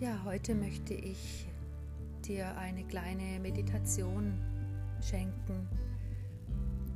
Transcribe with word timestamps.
Ja, 0.00 0.22
heute 0.24 0.54
möchte 0.54 0.94
ich 0.94 1.48
dir 2.24 2.56
eine 2.56 2.84
kleine 2.84 3.40
Meditation 3.40 4.32
schenken 5.00 5.68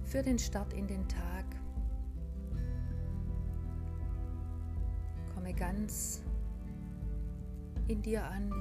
für 0.04 0.22
den 0.22 0.38
Start 0.38 0.72
in 0.72 0.86
den 0.86 1.08
Tag. 1.08 1.44
Komme 5.34 5.52
ganz 5.52 6.22
in 7.88 8.00
dir 8.02 8.24
an, 8.24 8.52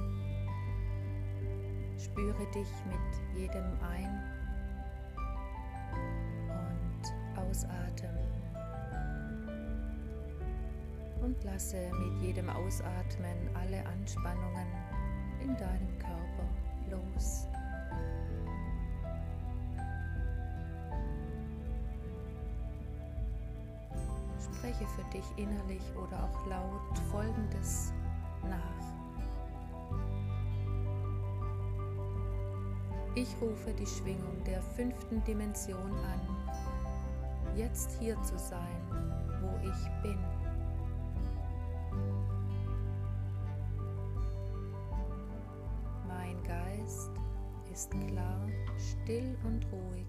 spüre 1.96 2.50
dich 2.52 2.68
mit 2.86 3.38
jedem 3.40 3.64
Ein- 3.80 4.31
Ausatmen 7.52 8.16
und 11.22 11.44
lasse 11.44 11.76
mit 11.76 12.22
jedem 12.22 12.48
Ausatmen 12.48 13.50
alle 13.52 13.84
Anspannungen 13.84 14.66
in 15.42 15.54
deinem 15.58 15.98
Körper 15.98 16.48
los. 16.90 17.46
Spreche 24.40 24.86
für 24.86 25.04
dich 25.12 25.24
innerlich 25.36 25.82
oder 25.94 26.24
auch 26.24 26.46
laut 26.46 26.98
Folgendes 27.10 27.92
nach. 28.48 28.82
Ich 33.14 33.28
rufe 33.42 33.74
die 33.74 33.86
Schwingung 33.86 34.42
der 34.46 34.62
fünften 34.62 35.22
Dimension 35.24 35.92
an, 35.92 36.41
jetzt 37.56 37.98
hier 38.00 38.20
zu 38.22 38.38
sein, 38.38 38.82
wo 39.40 39.56
ich 39.68 40.02
bin. 40.02 40.18
ist 47.72 47.90
klar, 47.90 48.48
still 48.76 49.36
und 49.44 49.66
ruhig. 49.72 50.06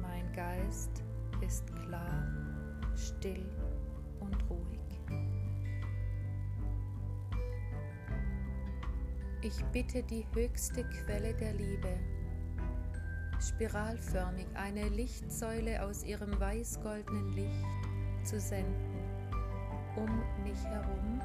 Mein 0.00 0.32
Geist 0.32 1.04
ist 1.46 1.66
klar, 1.76 2.26
still 2.96 3.44
und 4.20 4.50
ruhig. 4.50 4.80
Ich 9.42 9.64
bitte 9.66 10.02
die 10.02 10.26
höchste 10.34 10.82
Quelle 10.84 11.34
der 11.34 11.52
Liebe, 11.52 11.98
spiralförmig 13.40 14.46
eine 14.54 14.88
Lichtsäule 14.88 15.84
aus 15.84 16.04
ihrem 16.04 16.38
weiß-goldenen 16.38 17.34
Licht 17.34 17.66
zu 18.24 18.40
senden, 18.40 18.74
um 19.96 20.22
mich 20.44 20.64
herum. 20.64 21.20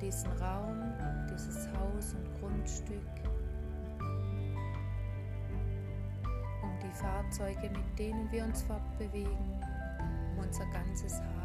Diesen 0.00 0.32
Raum, 0.42 0.94
dieses 1.30 1.68
Haus 1.74 2.14
und 2.14 2.40
Grundstück, 2.40 2.96
um 6.62 6.78
die 6.82 6.92
Fahrzeuge, 6.94 7.68
mit 7.68 7.98
denen 7.98 8.32
wir 8.32 8.44
uns 8.44 8.62
fortbewegen, 8.62 9.62
um 10.32 10.38
unser 10.38 10.64
ganzes 10.72 11.20
Hab 11.20 11.39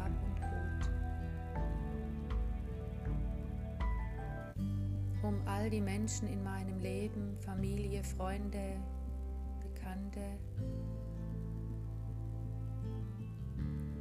um 5.26 5.42
all 5.46 5.68
die 5.68 5.80
Menschen 5.80 6.28
in 6.28 6.42
meinem 6.44 6.78
Leben, 6.78 7.36
Familie, 7.40 8.04
Freunde, 8.04 8.76
Bekannte, 9.60 10.20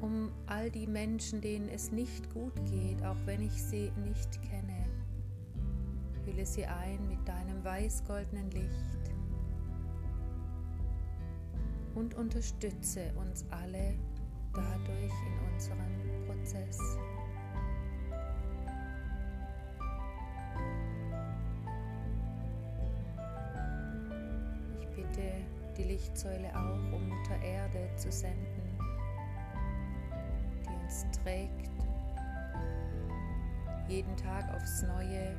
um 0.01 0.31
all 0.45 0.69
die 0.69 0.85
Menschen, 0.85 1.41
denen 1.41 1.67
es 1.69 1.91
nicht 1.91 2.31
gut 2.31 2.53
geht, 2.67 3.03
auch 3.03 3.17
wenn 3.25 3.41
ich 3.41 3.63
sie 3.63 3.91
nicht 4.05 4.39
kenne. 4.43 4.85
Hülle 6.25 6.45
sie 6.45 6.65
ein 6.65 7.07
mit 7.07 7.27
deinem 7.27 7.63
weiß-goldenen 7.63 8.51
Licht 8.51 9.11
und 11.95 12.13
unterstütze 12.13 13.11
uns 13.15 13.45
alle 13.49 13.95
dadurch 14.53 15.13
in 15.27 15.53
unserem 15.53 16.25
Prozess. 16.27 16.77
Lichtsäule 26.05 26.49
auch, 26.55 26.93
um 26.93 27.09
Mutter 27.09 27.41
Erde 27.41 27.89
zu 27.95 28.11
senden 28.11 28.77
uns 30.83 31.05
trägt, 31.23 31.71
jeden 33.87 34.15
Tag 34.15 34.53
aufs 34.55 34.83
Neue 34.83 35.35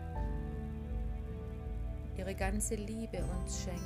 ihre 2.17 2.35
ganze 2.35 2.75
Liebe 2.75 3.19
uns 3.39 3.63
schenkt. 3.63 3.81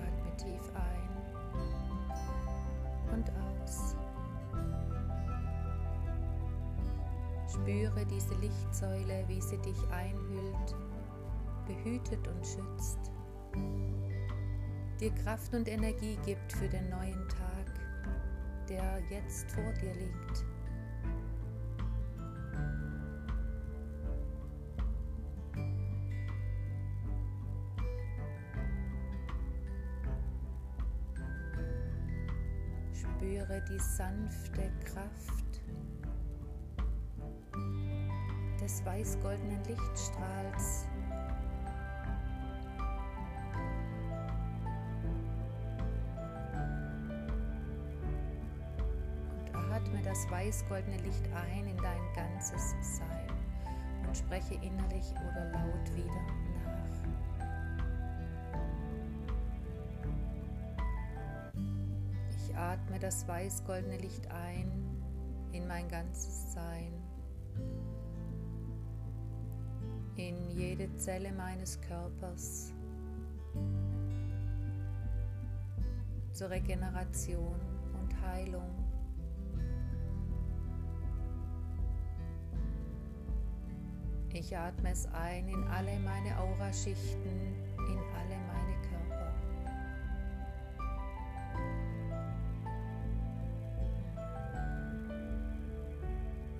Atme 0.00 0.36
tief 0.38 0.72
ein 0.74 1.10
und 3.12 3.30
aus. 3.30 3.94
Spüre 7.54 8.04
diese 8.06 8.34
Lichtsäule, 8.34 9.24
wie 9.28 9.40
sie 9.40 9.58
dich 9.58 9.78
einhüllt 9.90 10.74
behütet 11.66 12.26
und 12.28 12.46
schützt, 12.46 12.98
dir 15.00 15.10
Kraft 15.22 15.54
und 15.54 15.68
Energie 15.68 16.18
gibt 16.26 16.52
für 16.52 16.68
den 16.68 16.90
neuen 16.90 17.28
Tag, 17.28 18.68
der 18.68 19.00
jetzt 19.08 19.50
vor 19.52 19.72
dir 19.74 19.94
liegt. 19.94 20.44
Spüre 32.92 33.64
die 33.70 33.78
sanfte 33.78 34.70
Kraft 34.84 35.43
des 38.64 38.84
weiß-goldenen 38.84 39.62
Lichtstrahls 39.64 40.86
das 50.14 50.30
weiß-goldene 50.30 50.98
Licht 50.98 51.26
ein 51.34 51.66
in 51.66 51.76
dein 51.78 52.12
ganzes 52.14 52.76
Sein 52.80 53.26
und 54.06 54.16
spreche 54.16 54.54
innerlich 54.54 55.12
oder 55.12 55.50
laut 55.50 55.96
wieder 55.96 56.22
nach. 56.54 57.02
Ich 62.30 62.56
atme 62.56 63.00
das 63.00 63.26
weiß-goldene 63.26 63.96
Licht 63.96 64.30
ein 64.30 64.70
in 65.50 65.66
mein 65.66 65.88
ganzes 65.88 66.52
Sein, 66.52 66.92
in 70.16 70.50
jede 70.50 70.94
Zelle 70.96 71.32
meines 71.32 71.80
Körpers 71.80 72.72
zur 76.32 76.50
Regeneration 76.50 77.58
und 78.00 78.22
Heilung. 78.22 78.84
Ich 84.32 84.56
atme 84.56 84.90
es 84.90 85.06
ein 85.12 85.48
in 85.48 85.62
alle 85.68 85.96
meine 86.00 86.36
Auraschichten, 86.38 87.54
in 87.78 87.98
alle 88.16 88.36
meine 88.48 88.76
Körper. 88.82 89.32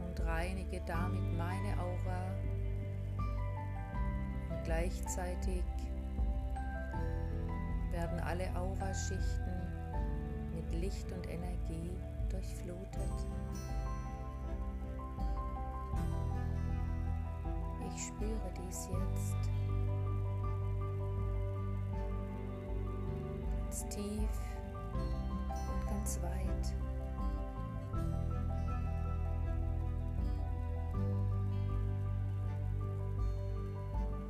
Und 0.07 0.21
reinige 0.25 0.81
damit 0.87 1.37
meine 1.37 1.77
Aura 1.81 2.54
gleichzeitig 4.65 5.63
werden 7.91 8.21
alle 8.21 8.49
Auraschichten 8.57 9.55
mit 10.55 10.81
Licht 10.81 11.11
und 11.13 11.29
Energie 11.29 11.91
durchflutet. 12.29 13.27
spüre 17.97 18.51
dies 18.67 18.89
jetzt. 18.89 19.51
Ganz 23.59 23.89
tief 23.89 24.31
und 25.23 25.87
ganz 25.87 26.21
weit. 26.23 26.94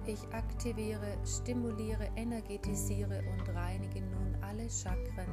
Ich 0.06 0.20
aktiviere, 0.34 1.16
stimuliere, 1.24 2.10
energetisiere 2.16 3.22
und 3.32 3.48
reinige 3.54 4.02
nun 4.02 4.36
alle 4.42 4.68
Chakren 4.68 5.32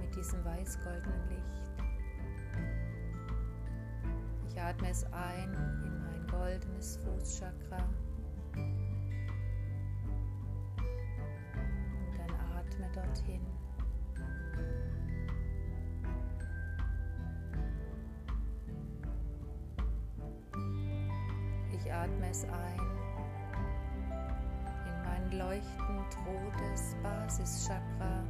mit 0.00 0.16
diesem 0.16 0.44
weiß-goldenen 0.44 1.28
Licht. 1.28 1.70
Ich 4.48 4.60
atme 4.60 4.90
es 4.90 5.04
ein 5.12 5.54
in 5.84 6.00
mein 6.00 6.26
goldenes 6.26 6.98
Fußchakra. 7.04 7.88
Und 8.56 8.74
dann 12.18 12.34
atme 12.56 12.90
dorthin. 12.92 13.46
Ich 21.72 21.92
atme 21.92 22.30
es 22.30 22.44
ein 22.44 22.63
rotes 26.26 26.96
Basischakra. 27.02 28.24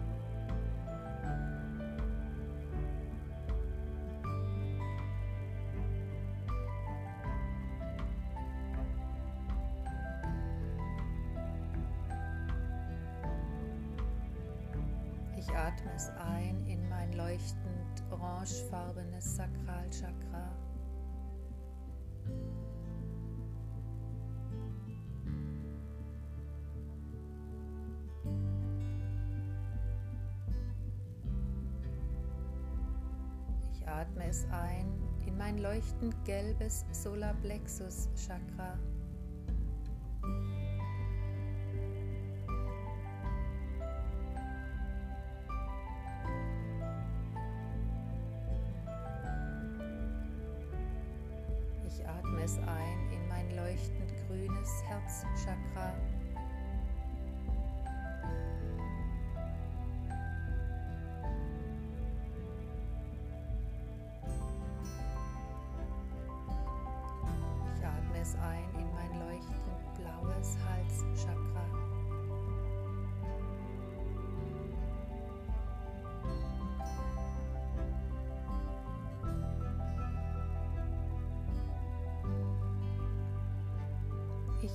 Ich 15.36 15.50
atme 15.50 15.92
es 15.94 16.08
ein 16.10 16.64
in 16.66 16.88
mein 16.88 17.12
leuchtend 17.12 18.02
orangefarbenes 18.10 19.36
Sakralchakra. 19.36 20.33
Atme 33.94 34.26
es 34.28 34.46
ein 34.50 34.92
in 35.26 35.38
mein 35.38 35.58
leuchtend 35.58 36.14
gelbes 36.24 36.84
Solarplexus 36.90 38.08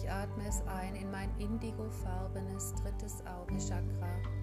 atme 0.09 0.47
es 0.47 0.61
ein 0.67 0.95
in 0.95 1.11
mein 1.11 1.29
indigofarbenes 1.37 2.73
drittes 2.75 3.23
Augenchakra. 3.25 4.17
Ich 4.21 4.38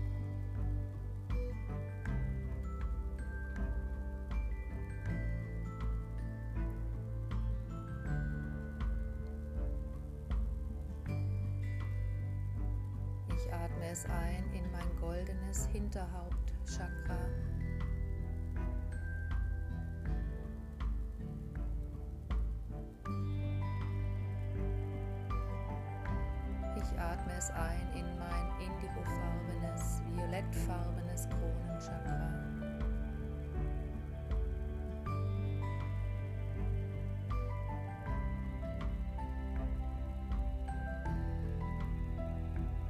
es 27.47 27.51
ein 27.51 27.87
in 27.95 28.07
mein 28.19 28.51
indigofarbenes, 28.61 30.01
violettfarbenes 30.15 31.29
Kronenchakra. 31.29 32.31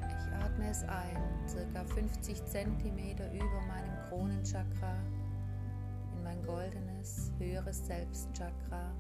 Ich 0.08 0.32
atme 0.32 0.70
es 0.70 0.84
ein, 0.84 1.48
circa 1.48 1.84
50 1.84 2.44
cm 2.44 2.98
über 3.32 3.60
meinem 3.66 3.96
Kronenchakra, 4.08 4.96
in 6.14 6.22
mein 6.22 6.42
goldenes, 6.44 7.32
höheres 7.38 7.86
Selbstchakra. 7.86 8.92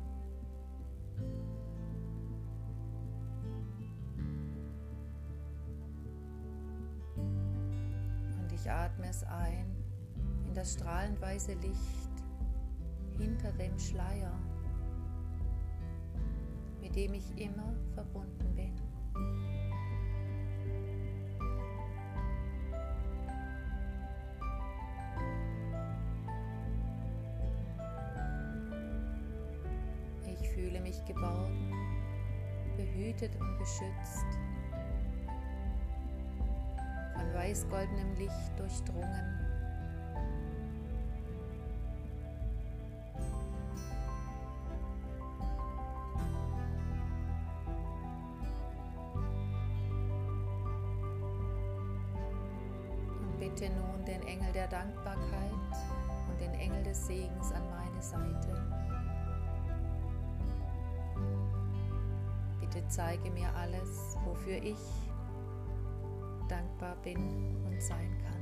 Ich 9.16 9.22
atme 9.22 9.24
es 9.24 9.24
ein 9.24 9.76
in 10.46 10.54
das 10.54 10.74
strahlend 10.74 11.20
weiße 11.20 11.54
Licht 11.54 12.24
hinter 13.18 13.52
dem 13.52 13.78
Schleier, 13.78 14.32
mit 16.80 16.94
dem 16.94 17.14
ich 17.14 17.38
immer 17.38 17.72
verbunden 17.94 18.54
bin. 18.54 18.74
Ich 30.26 30.48
fühle 30.50 30.80
mich 30.80 31.02
geborgen, 31.06 31.72
behütet 32.76 33.34
und 33.40 33.58
beschützt 33.58 34.26
weiß-goldenem 37.46 38.14
Licht 38.16 38.58
durchdrungen. 38.58 39.38
Und 53.20 53.38
bitte 53.38 53.70
nun 53.70 54.04
den 54.04 54.22
Engel 54.26 54.52
der 54.52 54.66
Dankbarkeit 54.66 55.52
und 56.28 56.40
den 56.40 56.52
Engel 56.54 56.82
des 56.82 57.06
Segens 57.06 57.52
an 57.52 57.62
meine 57.70 58.02
Seite. 58.02 58.66
Bitte 62.60 62.82
zeige 62.88 63.30
mir 63.30 63.54
alles, 63.54 64.16
wofür 64.24 64.56
ich 64.56 64.78
dankbar 66.48 66.96
bin 67.02 67.18
und 67.64 67.80
sein 67.80 68.10
kann. 68.22 68.36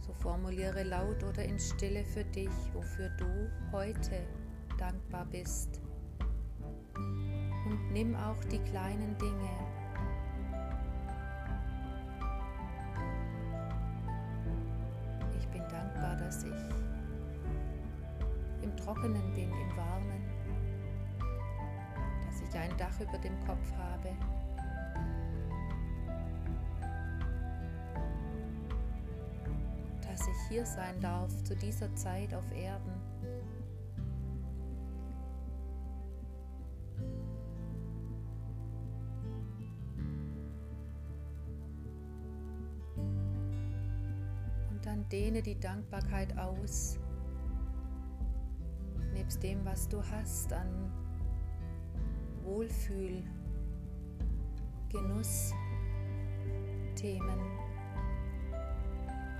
So 0.00 0.12
formuliere 0.14 0.82
laut 0.84 1.22
oder 1.24 1.44
in 1.44 1.58
Stille 1.58 2.04
für 2.04 2.24
dich, 2.24 2.50
wofür 2.72 3.08
du 3.18 3.50
heute 3.72 4.22
dankbar 4.78 5.26
bist. 5.26 5.80
Und 6.96 7.92
nimm 7.92 8.14
auch 8.14 8.42
die 8.44 8.60
kleinen 8.60 9.16
Dinge 9.18 9.65
wieder 22.56 22.62
ein 22.62 22.76
Dach 22.78 23.00
über 23.00 23.18
dem 23.18 23.38
Kopf 23.46 23.72
habe. 23.76 24.10
Dass 30.02 30.20
ich 30.26 30.48
hier 30.48 30.64
sein 30.64 30.98
darf 31.00 31.42
zu 31.44 31.54
dieser 31.54 31.94
Zeit 31.94 32.32
auf 32.32 32.50
Erden. 32.52 32.92
Und 44.70 44.86
dann 44.86 45.06
dehne 45.10 45.42
die 45.42 45.58
Dankbarkeit 45.58 46.36
aus, 46.38 46.98
nebst 49.12 49.42
dem, 49.42 49.64
was 49.64 49.88
du 49.88 50.02
hast 50.02 50.52
an 50.52 51.05
Wohlfühl, 52.46 53.24
Genuss, 54.88 55.52
Themen, 56.94 57.40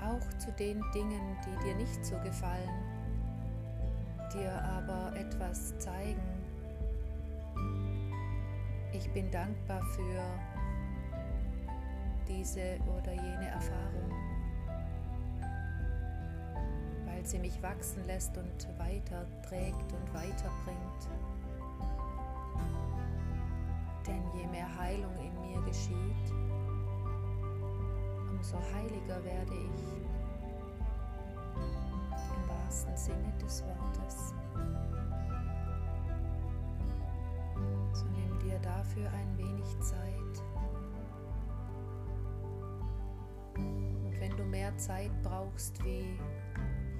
auch 0.02 0.38
zu 0.38 0.50
den 0.52 0.82
Dingen, 0.92 1.36
die 1.46 1.64
dir 1.64 1.76
nicht 1.76 2.04
so 2.04 2.16
gefallen, 2.18 2.68
dir 4.34 4.52
aber 4.62 5.16
etwas 5.16 5.78
zeigen. 5.78 6.20
Ich 8.92 9.08
bin 9.10 9.30
dankbar 9.30 9.82
für 9.94 10.22
diese 12.28 12.78
oder 12.98 13.12
jene 13.12 13.48
Erfahrung, 13.48 14.10
weil 17.04 17.25
sie 17.25 17.38
mich 17.38 17.62
wachsen 17.62 18.04
lässt 18.06 18.36
und 18.36 18.78
weiterträgt 18.78 19.92
und 19.92 20.12
weiterbringt. 20.12 21.35
Denn 24.06 24.22
je 24.34 24.46
mehr 24.46 24.68
Heilung 24.78 25.16
in 25.16 25.40
mir 25.40 25.60
geschieht, 25.62 26.32
umso 28.30 28.56
heiliger 28.72 29.25
werde 29.25 29.54
ich 29.54 29.82
im 32.34 32.48
wahrsten 32.48 32.96
Sinne 32.96 33.32
des 33.42 33.64
Wortes. 33.64 34.32
So 37.92 38.04
nimm 38.06 38.38
dir 38.38 38.58
dafür 38.60 39.10
ein 39.10 39.36
wenig 39.38 39.80
Zeit. 39.80 40.44
Und 43.56 44.20
wenn 44.20 44.36
du 44.36 44.44
mehr 44.44 44.76
Zeit 44.76 45.10
brauchst 45.25 45.82
wie 45.84 46.16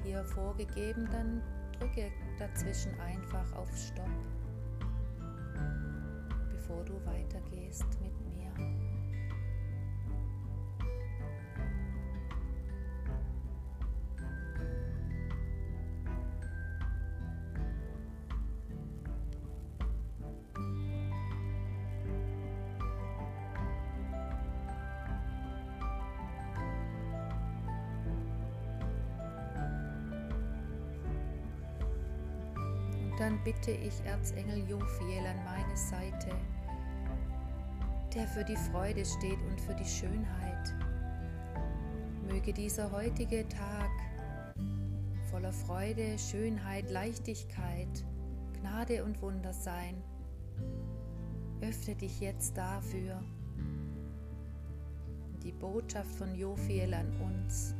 hier 0.03 0.25
vorgegeben, 0.25 1.09
dann 1.13 1.41
drücke 1.79 2.11
dazwischen 2.39 2.99
einfach 2.99 3.53
auf 3.55 3.69
Stopp 3.77 4.11
bevor 6.67 6.85
du 6.85 6.95
weitergehst 7.05 7.87
mit 8.01 8.13
mir. 8.21 8.37
dann 33.19 33.43
bitte 33.43 33.71
ich 33.71 34.05
Erzengel 34.05 34.59
Jophiel 34.69 35.27
an 35.27 35.43
meine 35.45 35.77
Seite, 35.77 36.31
der 38.17 38.27
für 38.27 38.45
die 38.45 38.57
Freude 38.57 39.05
steht 39.05 39.39
und 39.51 39.61
für 39.61 39.75
die 39.75 39.85
Schönheit. 39.85 40.75
Möge 42.27 42.51
dieser 42.55 42.91
heutige 42.91 43.47
Tag 43.47 43.91
voller 45.31 45.53
Freude, 45.53 46.19
Schönheit, 46.19 46.91
Leichtigkeit, 46.91 48.07
Gnade 48.59 49.05
und 49.05 49.21
Wunder 49.21 49.53
sein. 49.53 50.03
Öffne 51.61 51.95
dich 51.95 52.21
jetzt 52.21 52.57
dafür. 52.57 53.23
Die 55.43 55.53
Botschaft 55.53 56.11
von 56.15 56.35
Jophiel 56.35 56.95
an 56.95 57.13
uns. 57.21 57.75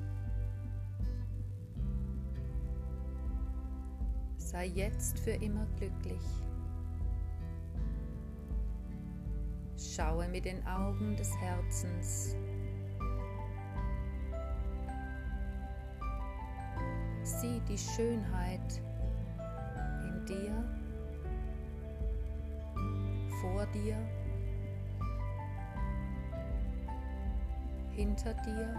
Sei 4.37 4.67
jetzt 4.67 5.19
für 5.19 5.31
immer 5.33 5.67
glücklich. 5.79 6.46
Schaue 9.97 10.29
mit 10.29 10.45
den 10.45 10.63
Augen 10.67 11.17
des 11.17 11.35
Herzens. 11.39 12.37
Sieh 17.23 17.63
die 17.67 17.79
Schönheit 17.79 18.83
in 20.05 20.27
dir, 20.27 20.65
vor 23.41 23.65
dir, 23.69 23.97
hinter 27.95 28.35
dir, 28.35 28.75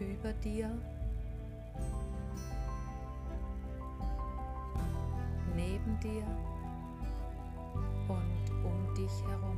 über 0.00 0.32
dir, 0.32 0.70
neben 5.54 6.00
dir 6.00 6.24
dich 9.06 9.24
herum. 9.28 9.56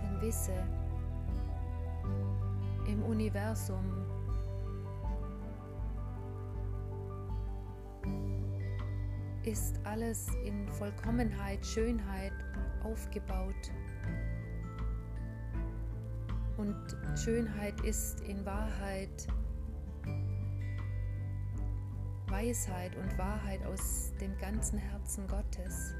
Denn 0.00 0.20
wisse, 0.20 0.52
im 2.86 3.02
Universum 3.02 3.84
ist 9.44 9.80
alles 9.84 10.28
in 10.44 10.68
Vollkommenheit, 10.68 11.66
Schönheit 11.66 12.32
aufgebaut. 12.84 13.72
Und 16.56 16.96
Schönheit 17.16 17.80
ist 17.80 18.20
in 18.20 18.46
Wahrheit 18.46 19.26
Weisheit 22.44 22.94
und 22.96 23.16
Wahrheit 23.16 23.64
aus 23.64 24.12
dem 24.20 24.36
ganzen 24.36 24.78
Herzen 24.78 25.26
Gottes. 25.26 25.94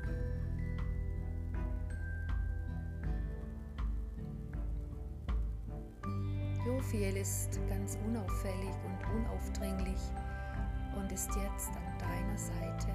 Jophiel 6.67 7.17
ist 7.17 7.59
ganz 7.69 7.97
unauffällig 8.07 8.75
und 8.85 9.17
unaufdringlich 9.17 10.01
und 10.99 11.11
ist 11.11 11.31
jetzt 11.35 11.71
an 11.71 11.99
deiner 11.99 12.37
Seite 12.39 12.91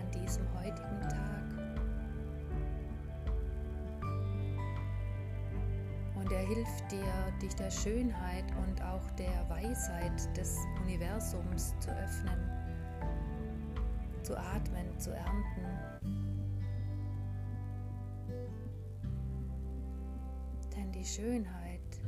an 0.00 0.10
diesem 0.10 0.44
heutigen 0.54 1.00
Tag. 1.02 1.51
Und 6.32 6.38
er 6.38 6.46
hilft 6.46 6.90
dir, 6.90 7.32
dich 7.42 7.54
der 7.56 7.70
Schönheit 7.70 8.44
und 8.66 8.82
auch 8.82 9.10
der 9.18 9.50
Weisheit 9.50 10.34
des 10.34 10.56
Universums 10.82 11.74
zu 11.78 11.90
öffnen, 11.90 12.50
zu 14.22 14.34
atmen, 14.38 14.98
zu 14.98 15.10
ernten. 15.10 16.00
Denn 20.74 20.90
die 20.92 21.04
Schönheit 21.04 22.00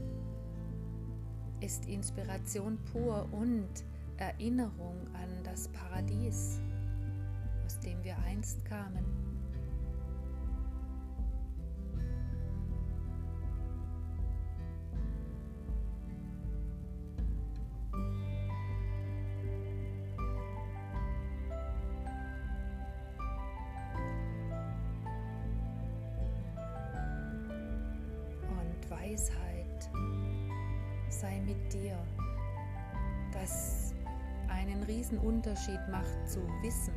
ist 1.61 1.85
Inspiration 1.85 2.79
pur 2.93 3.29
und 3.31 3.85
Erinnerung 4.17 5.07
an 5.13 5.45
das 5.45 5.69
Paradies, 5.69 6.63
aus 7.67 7.79
dem 7.81 8.03
wir 8.03 8.17
einst 8.21 8.65
kamen. 8.65 9.24
Weisheit 29.15 29.91
sei 31.09 31.41
mit 31.47 31.73
dir, 31.73 31.97
das 33.33 33.95
einen 34.49 34.83
riesen 34.83 35.19
Unterschied 35.19 35.79
macht 35.89 36.29
zu 36.29 36.41
wissen. 36.63 36.95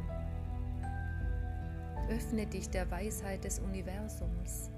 Öffne 2.10 2.48
dich 2.48 2.72
der 2.72 2.90
Weisheit 2.90 3.44
des 3.44 3.60
Universums. 3.60 4.72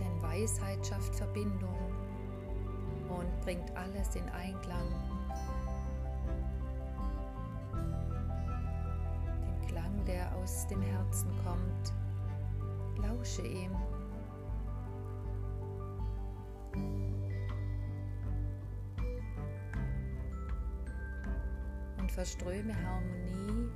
Denn 0.00 0.22
Weisheit 0.22 0.84
schafft 0.84 1.14
Verbindung 1.14 1.78
und 3.08 3.40
bringt 3.42 3.70
alles 3.76 4.16
in 4.16 4.28
Einklang 4.30 4.88
aus 10.44 10.66
dem 10.66 10.82
Herzen 10.82 11.30
kommt. 11.42 11.92
Lausche 12.98 13.46
ihm. 13.46 13.74
Und 21.98 22.12
verströme 22.12 22.74
Harmonie 22.76 23.70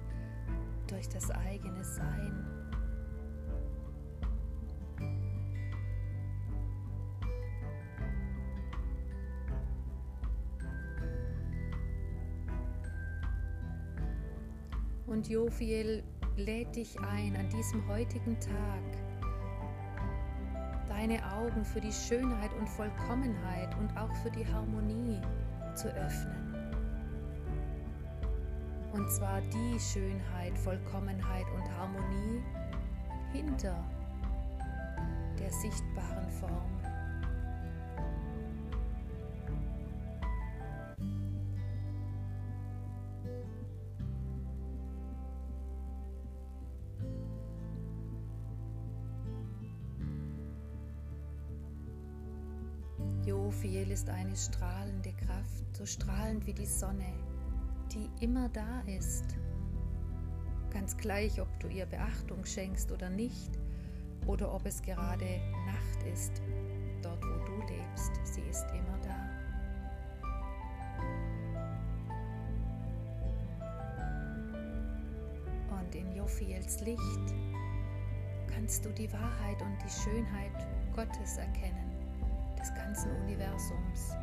durch 0.86 1.08
das 1.08 1.30
eigene 1.30 1.82
Sein. 1.82 2.44
Und 15.06 15.26
Jofiel 15.26 16.04
lädt 16.38 16.76
dich 16.76 16.98
ein, 17.00 17.36
an 17.36 17.48
diesem 17.50 17.86
heutigen 17.88 18.38
Tag 18.38 18.82
deine 20.88 21.20
Augen 21.32 21.64
für 21.64 21.80
die 21.80 21.92
Schönheit 21.92 22.52
und 22.58 22.68
Vollkommenheit 22.68 23.76
und 23.78 23.94
auch 23.96 24.14
für 24.22 24.30
die 24.30 24.46
Harmonie 24.46 25.20
zu 25.74 25.88
öffnen. 25.88 26.54
Und 28.92 29.10
zwar 29.10 29.40
die 29.42 29.78
Schönheit, 29.78 30.56
Vollkommenheit 30.58 31.46
und 31.54 31.70
Harmonie 31.76 32.42
hinter 33.32 33.84
der 35.38 35.50
sichtbaren 35.52 36.30
Form. 36.30 36.57
Jophiel 53.28 53.90
ist 53.90 54.08
eine 54.08 54.34
strahlende 54.34 55.12
Kraft, 55.12 55.76
so 55.76 55.84
strahlend 55.84 56.46
wie 56.46 56.54
die 56.54 56.64
Sonne, 56.64 57.12
die 57.92 58.08
immer 58.24 58.48
da 58.48 58.80
ist. 58.86 59.36
Ganz 60.70 60.96
gleich, 60.96 61.38
ob 61.38 61.48
du 61.60 61.68
ihr 61.68 61.84
Beachtung 61.84 62.46
schenkst 62.46 62.90
oder 62.90 63.10
nicht, 63.10 63.50
oder 64.26 64.54
ob 64.54 64.64
es 64.64 64.80
gerade 64.80 65.26
Nacht 65.66 66.02
ist, 66.10 66.40
dort 67.02 67.22
wo 67.22 67.44
du 67.44 67.60
lebst, 67.66 68.12
sie 68.24 68.40
ist 68.48 68.64
immer 68.70 68.98
da. 69.02 69.28
Und 75.78 75.94
in 75.94 76.10
Jophiels 76.16 76.80
Licht 76.80 77.34
kannst 78.46 78.86
du 78.86 78.88
die 78.88 79.12
Wahrheit 79.12 79.60
und 79.60 79.76
die 79.84 79.90
Schönheit 80.02 80.66
Gottes 80.96 81.36
erkennen 81.36 81.97
des 82.58 82.74
ganzen 82.74 83.10
Universums. 83.22 84.16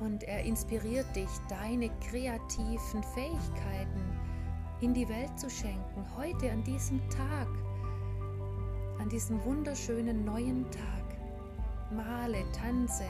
Und 0.00 0.24
er 0.24 0.42
inspiriert 0.42 1.06
dich, 1.14 1.28
deine 1.48 1.88
kreativen 2.10 3.02
Fähigkeiten 3.14 4.02
in 4.80 4.92
die 4.92 5.08
Welt 5.08 5.38
zu 5.38 5.48
schenken, 5.48 6.04
heute 6.16 6.50
an 6.50 6.62
diesem 6.64 7.00
Tag, 7.08 7.48
an 8.98 9.08
diesem 9.08 9.42
wunderschönen 9.44 10.24
neuen 10.24 10.70
Tag. 10.70 11.04
Male, 11.90 12.44
tanze, 12.52 13.04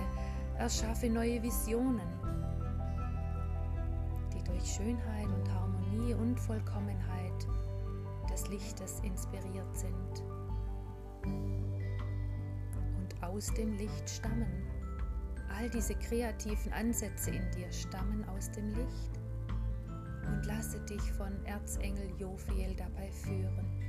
erschaffe 0.58 1.08
neue 1.08 1.42
Visionen, 1.42 2.06
die 4.34 4.44
durch 4.44 4.64
Schönheit 4.66 5.26
und 5.26 5.52
Harmonie 5.52 6.14
und 6.14 6.38
Vollkommenheit 6.38 7.48
des 8.30 8.46
Lichtes 8.48 9.00
inspiriert 9.00 9.76
sind 9.76 10.33
und 11.26 13.22
aus 13.22 13.52
dem 13.54 13.72
Licht 13.76 14.08
stammen. 14.08 14.66
All 15.56 15.70
diese 15.70 15.94
kreativen 15.94 16.72
Ansätze 16.72 17.30
in 17.30 17.50
dir 17.52 17.70
stammen 17.70 18.24
aus 18.28 18.50
dem 18.50 18.68
Licht 18.70 19.20
und 20.26 20.46
lasse 20.46 20.80
dich 20.80 21.12
von 21.12 21.32
Erzengel 21.44 22.10
Jophiel 22.18 22.74
dabei 22.76 23.10
führen. 23.10 23.84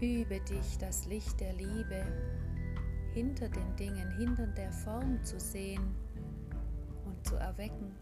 Übe 0.00 0.40
dich, 0.40 0.78
das 0.78 1.06
Licht 1.06 1.38
der 1.40 1.52
Liebe 1.52 2.04
hinter 3.14 3.48
den 3.48 3.76
Dingen, 3.76 4.10
hinter 4.18 4.46
der 4.46 4.72
Form 4.72 5.22
zu 5.22 5.38
sehen 5.38 5.94
und 7.04 7.26
zu 7.26 7.36
erwecken, 7.36 7.94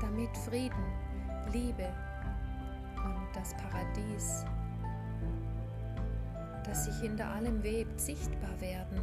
damit 0.00 0.36
Frieden, 0.36 0.84
Liebe 1.52 1.88
das 3.34 3.54
Paradies, 3.54 4.44
das 6.64 6.84
sich 6.84 6.96
hinter 7.00 7.28
allem 7.28 7.62
webt, 7.62 8.00
sichtbar 8.00 8.60
werden. 8.60 9.00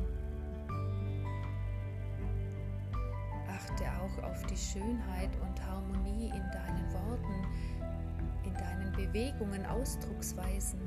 Achte 3.47 3.85
auch 4.01 4.23
auf 4.23 4.45
die 4.45 4.57
Schönheit 4.57 5.35
und 5.41 5.65
Harmonie 5.65 6.27
in 6.27 6.51
deinen 6.51 6.93
Worten, 6.93 7.47
in 8.43 8.53
deinen 8.53 8.91
Bewegungen, 8.93 9.65
Ausdrucksweisen, 9.65 10.79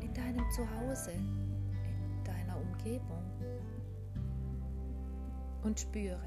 in 0.00 0.12
deinem 0.12 0.44
Zuhause, 0.50 1.12
in 1.12 2.24
deiner 2.24 2.56
Umgebung. 2.60 3.22
Und 5.62 5.80
spüre, 5.80 6.20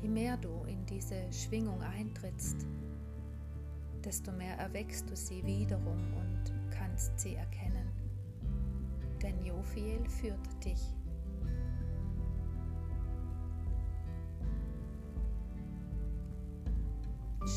je 0.00 0.08
mehr 0.08 0.36
du 0.38 0.64
in 0.64 0.86
diese 0.86 1.30
Schwingung 1.30 1.82
eintrittst, 1.82 2.66
desto 4.04 4.32
mehr 4.32 4.56
erweckst 4.58 5.08
du 5.08 5.16
sie 5.16 5.44
wiederum 5.44 6.12
und 6.14 6.52
kannst 6.70 7.18
sie 7.18 7.36
erkennen. 7.36 7.90
Denn 9.22 9.44
Jophiel 9.44 10.04
führt 10.08 10.64
dich. 10.64 10.80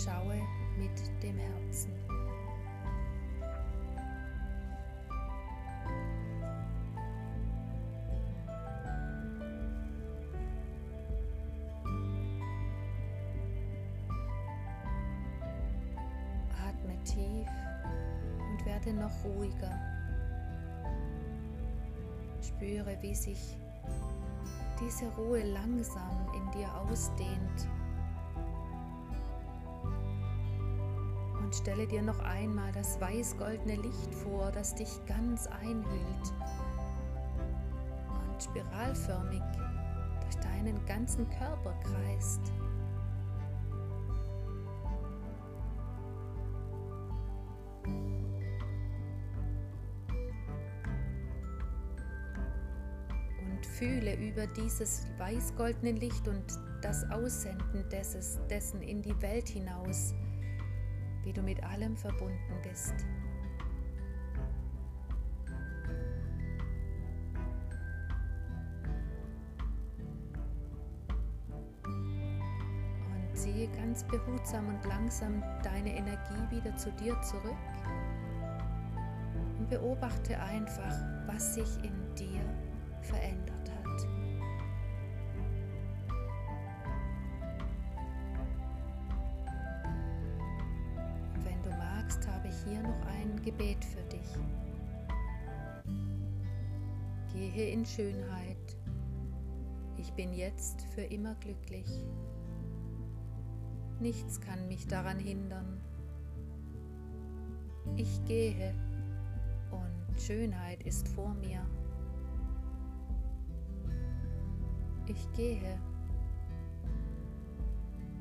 Schaue 0.03 0.41
mit 0.77 1.23
dem 1.23 1.37
Herzen. 1.37 1.91
Ruhiger. 19.25 19.71
Spüre, 22.41 22.97
wie 23.01 23.15
sich 23.15 23.57
diese 24.79 25.07
Ruhe 25.15 25.43
langsam 25.43 26.27
in 26.33 26.51
dir 26.51 26.73
ausdehnt. 26.75 27.67
Und 31.41 31.55
stelle 31.55 31.87
dir 31.87 32.01
noch 32.01 32.19
einmal 32.19 32.71
das 32.71 32.99
weiß-goldene 32.99 33.75
Licht 33.75 34.13
vor, 34.13 34.51
das 34.51 34.75
dich 34.75 34.89
ganz 35.05 35.47
einhüllt 35.47 36.33
und 38.09 38.43
spiralförmig 38.43 39.43
durch 40.21 40.35
deinen 40.37 40.85
ganzen 40.85 41.29
Körper 41.29 41.73
kreist. 41.83 42.51
Fühle 53.85 54.15
über 54.15 54.47
dieses 54.47 55.05
weiß-goldene 55.19 55.91
Licht 55.91 56.27
und 56.27 56.43
das 56.81 57.07
Aussenden 57.11 57.87
desses, 57.91 58.39
dessen 58.49 58.81
in 58.81 59.03
die 59.03 59.21
Welt 59.21 59.47
hinaus, 59.47 60.15
wie 61.23 61.31
du 61.31 61.43
mit 61.43 61.63
allem 61.63 61.95
verbunden 61.95 62.55
bist. 62.63 62.95
Und 71.85 73.37
ziehe 73.37 73.67
ganz 73.67 74.03
behutsam 74.05 74.67
und 74.67 74.83
langsam 74.85 75.43
deine 75.63 75.95
Energie 75.95 76.55
wieder 76.55 76.75
zu 76.75 76.91
dir 76.93 77.19
zurück 77.21 77.55
und 79.59 79.69
beobachte 79.69 80.39
einfach, 80.39 80.95
was 81.27 81.53
sich 81.53 81.83
in 81.83 82.15
dir 82.15 82.41
verändert. 83.03 83.54
Gehe 97.33 97.69
in 97.69 97.85
Schönheit. 97.85 98.77
Ich 99.97 100.11
bin 100.13 100.33
jetzt 100.33 100.81
für 100.93 101.01
immer 101.01 101.35
glücklich. 101.35 101.87
Nichts 103.99 104.41
kann 104.41 104.67
mich 104.67 104.87
daran 104.87 105.19
hindern. 105.19 105.81
Ich 107.95 108.23
gehe 108.25 108.73
und 109.71 110.19
Schönheit 110.19 110.83
ist 110.83 111.07
vor 111.09 111.33
mir. 111.35 111.65
Ich 115.07 115.31
gehe 115.33 115.79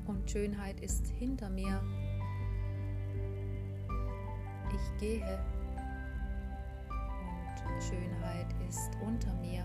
und 0.05 0.29
Schönheit 0.29 0.79
ist 0.79 1.07
hinter 1.07 1.49
mir. 1.49 1.81
Ich 4.73 4.99
gehe 4.99 5.39
Schönheit 7.87 8.47
ist 8.67 8.89
unter 9.05 9.31
mir. 9.35 9.63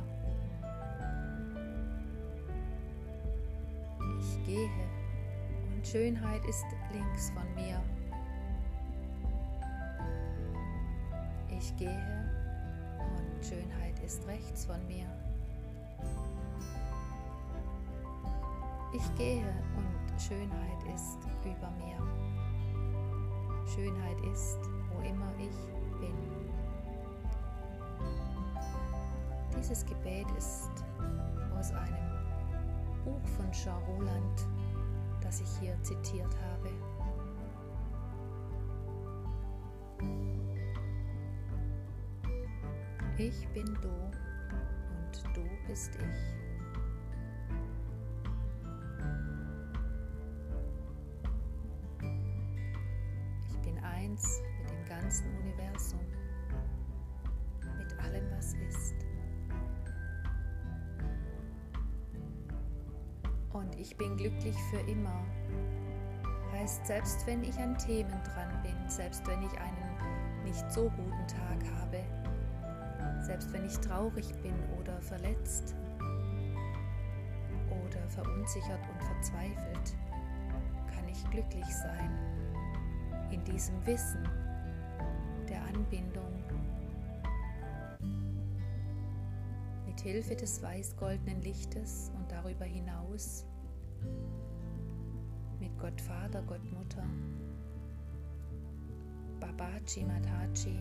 Ich 4.19 4.45
gehe 4.45 4.71
und 5.73 5.87
Schönheit 5.87 6.45
ist 6.45 6.67
links 6.93 7.31
von 7.31 7.55
mir. 7.55 7.81
Ich 11.49 11.75
gehe 11.79 12.31
und 12.99 13.43
Schönheit 13.43 13.99
ist 14.05 14.27
rechts 14.27 14.67
von 14.67 14.87
mir. 14.87 15.07
Ich 18.93 19.15
gehe 19.17 19.47
und 19.77 20.21
Schönheit 20.21 20.83
ist 20.95 21.19
über 21.43 21.71
mir. 21.79 21.97
Schönheit 23.67 24.21
ist, 24.31 24.59
wo 24.93 25.01
immer 25.09 25.33
ich 25.39 25.57
bin. 26.01 26.40
Dieses 29.61 29.85
Gebet 29.85 30.27
ist 30.39 30.71
aus 31.55 31.71
einem 31.73 33.05
Buch 33.05 33.21
von 33.37 33.53
Jean 33.53 33.77
Roland, 33.83 34.47
das 35.21 35.43
ich 35.43 35.49
hier 35.61 35.77
zitiert 35.83 36.35
habe. 36.51 36.71
Ich 43.19 43.47
bin 43.49 43.67
du 43.83 43.91
und 43.91 45.37
du 45.37 45.43
bist 45.69 45.91
ich. 45.97 46.50
Bin 64.01 64.17
glücklich 64.17 64.57
für 64.71 64.81
immer. 64.91 65.23
Heißt, 66.53 66.87
selbst 66.87 67.27
wenn 67.27 67.45
ich 67.45 67.57
an 67.59 67.77
Themen 67.77 68.19
dran 68.25 68.63
bin, 68.63 68.75
selbst 68.89 69.27
wenn 69.27 69.43
ich 69.43 69.53
einen 69.61 70.43
nicht 70.43 70.73
so 70.73 70.85
guten 70.85 71.27
Tag 71.29 71.59
habe, 71.79 72.03
selbst 73.23 73.53
wenn 73.53 73.67
ich 73.67 73.77
traurig 73.77 74.27
bin 74.43 74.55
oder 74.81 74.99
verletzt 75.03 75.75
oder 77.69 78.09
verunsichert 78.09 78.81
und 78.91 79.05
verzweifelt, 79.05 79.95
kann 80.95 81.07
ich 81.07 81.23
glücklich 81.31 81.67
sein 81.67 82.11
in 83.31 83.45
diesem 83.45 83.87
Wissen 83.87 84.27
der 85.47 85.63
Anbindung. 85.75 86.43
Mit 89.85 90.01
Hilfe 90.01 90.37
des 90.37 90.63
weiß-goldenen 90.63 91.43
Lichtes 91.43 92.11
und 92.17 92.33
darüber 92.33 92.65
hinaus 92.65 93.45
mit 95.59 95.79
Gott 95.79 96.01
Vater, 96.01 96.43
Gott 96.43 96.65
Mutter, 96.73 97.05
Babaji 99.41 100.05
Mataji, 100.05 100.79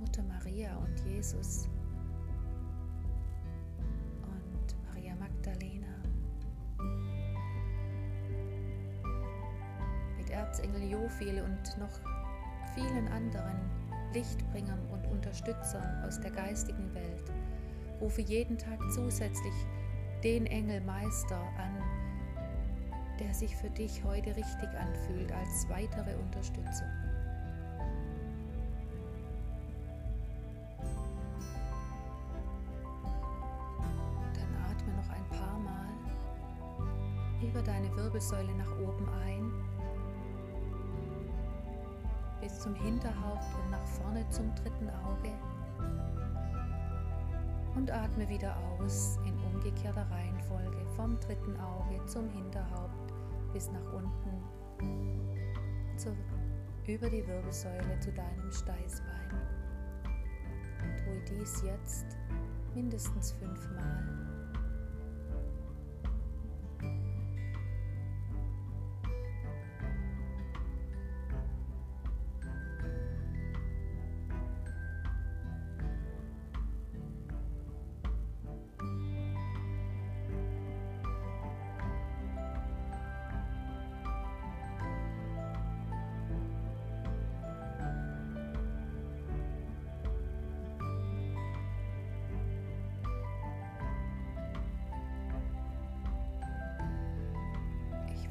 Mutter 0.00 0.22
Maria 0.22 0.76
und 0.76 0.98
Jesus. 1.04 1.68
Und 4.22 4.76
Maria 4.88 5.14
Magdalena. 5.16 5.86
Mit 10.16 10.30
Erzengel 10.30 10.90
Jofiel 10.90 11.42
und 11.42 11.78
noch 11.78 12.00
vielen 12.74 13.08
anderen 13.08 13.60
Lichtbringern 14.12 14.80
und 14.90 15.06
Unterstützern 15.08 16.02
aus 16.04 16.18
der 16.20 16.30
geistigen 16.30 16.92
Welt 16.94 17.30
rufe 18.00 18.22
jeden 18.22 18.58
Tag 18.58 18.78
zusätzlich 18.92 19.54
den 20.24 20.46
Engelmeister 20.46 21.40
an, 21.58 21.82
der 23.18 23.32
sich 23.34 23.54
für 23.56 23.70
dich 23.70 24.02
heute 24.04 24.34
richtig 24.36 24.68
anfühlt 24.78 25.32
als 25.32 25.68
weitere 25.68 26.14
Unterstützung. 26.16 26.88
über 37.50 37.62
deine 37.62 37.94
Wirbelsäule 37.96 38.54
nach 38.54 38.78
oben 38.80 39.08
ein, 39.24 39.52
bis 42.40 42.60
zum 42.60 42.74
Hinterhaupt 42.74 43.44
und 43.64 43.70
nach 43.70 43.86
vorne 43.86 44.28
zum 44.30 44.54
dritten 44.54 44.88
Auge. 44.88 45.30
Und 47.80 47.90
atme 47.90 48.28
wieder 48.28 48.54
aus 48.58 49.18
in 49.26 49.34
umgekehrter 49.42 50.06
Reihenfolge 50.10 50.84
vom 50.96 51.18
dritten 51.18 51.58
Auge 51.58 52.04
zum 52.04 52.28
Hinterhaupt 52.28 53.10
bis 53.54 53.70
nach 53.70 53.92
unten 53.94 54.44
zu, 55.96 56.14
über 56.86 57.08
die 57.08 57.26
Wirbelsäule 57.26 57.98
zu 58.00 58.12
deinem 58.12 58.52
Steißbein. 58.52 59.30
Und 60.82 60.98
tue 60.98 61.38
dies 61.38 61.62
jetzt 61.62 62.04
mindestens 62.74 63.32
fünfmal. 63.32 64.29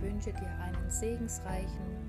Wünsche 0.01 0.31
dir 0.33 0.49
einen 0.63 0.89
segensreichen 0.89 2.08